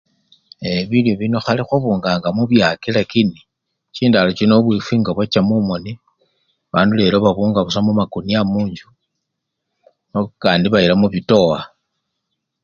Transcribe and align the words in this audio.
Eee! 0.65 0.83
bilyo 0.89 1.13
bino 1.21 1.37
khale 1.45 1.61
khwabunganga 1.65 2.29
mubyaki 2.37 2.89
lakini 2.97 3.37
chindalo 3.95 4.29
chino 4.37 4.53
bubwifwi 4.55 4.95
nga 4.99 5.11
bwacha 5.15 5.41
mumoni, 5.47 5.91
bandu 6.73 6.93
lelo 6.97 7.15
babunga 7.25 7.59
busa 7.65 7.79
mumakunya 7.85 8.39
munjju 8.51 8.87
no! 10.11 10.19
kakandi 10.29 10.65
bayila 10.69 10.95
mubitowa. 11.01 11.59